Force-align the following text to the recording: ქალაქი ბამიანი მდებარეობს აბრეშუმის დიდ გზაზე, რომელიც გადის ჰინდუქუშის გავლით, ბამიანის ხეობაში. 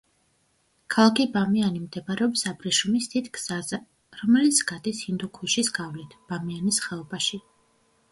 ქალაქი 0.93 1.25
ბამიანი 1.33 1.81
მდებარეობს 1.81 2.43
აბრეშუმის 2.51 3.07
დიდ 3.15 3.29
გზაზე, 3.39 3.79
რომელიც 4.21 4.63
გადის 4.73 5.03
ჰინდუქუშის 5.09 5.71
გავლით, 5.79 6.17
ბამიანის 6.33 6.81
ხეობაში. 6.87 7.41